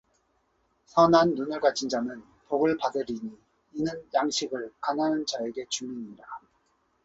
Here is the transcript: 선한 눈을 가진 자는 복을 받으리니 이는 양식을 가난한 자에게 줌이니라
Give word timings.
선한 0.85 1.35
눈을 1.35 1.59
가진 1.59 1.87
자는 1.87 2.23
복을 2.47 2.75
받으리니 2.77 3.37
이는 3.75 4.09
양식을 4.15 4.73
가난한 4.81 5.27
자에게 5.27 5.67
줌이니라 5.69 6.25